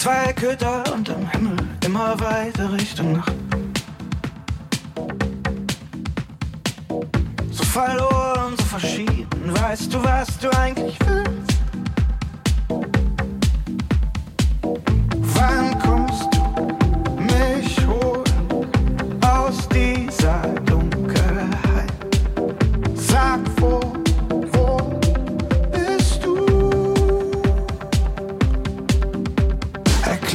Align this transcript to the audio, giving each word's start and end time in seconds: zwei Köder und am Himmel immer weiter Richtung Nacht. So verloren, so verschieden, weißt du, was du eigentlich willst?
zwei 0.00 0.32
Köder 0.32 0.82
und 0.94 1.10
am 1.10 1.30
Himmel 1.30 1.56
immer 1.84 2.18
weiter 2.18 2.72
Richtung 2.72 3.12
Nacht. 3.12 3.34
So 7.50 7.64
verloren, 7.64 8.54
so 8.56 8.64
verschieden, 8.64 9.28
weißt 9.60 9.92
du, 9.92 10.02
was 10.02 10.38
du 10.38 10.48
eigentlich 10.56 10.98
willst? 11.06 11.49